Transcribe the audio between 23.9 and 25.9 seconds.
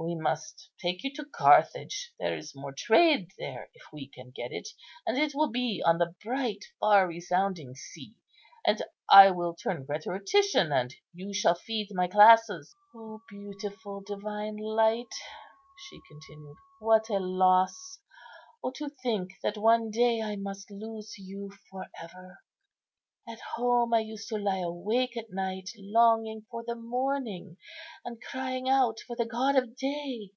I used to lie awake at night